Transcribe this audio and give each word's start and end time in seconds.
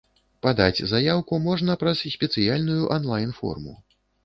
Падаць 0.45 0.87
заяўку 0.93 1.39
можна 1.43 1.77
праз 1.85 2.03
спецыяльную 2.15 2.83
анлайн-форму. 2.99 3.79